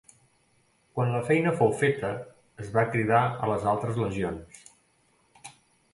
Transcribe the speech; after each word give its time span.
Quan 0.99 1.11
la 1.15 1.19
feina 1.27 1.51
fou 1.59 1.75
feta 1.83 2.09
es 2.65 2.73
va 2.79 2.87
cridar 2.95 3.21
a 3.27 3.51
les 3.53 3.69
altres 3.75 4.01
legions. 4.05 4.65